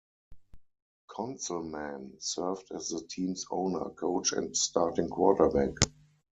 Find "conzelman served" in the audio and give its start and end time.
1.07-2.71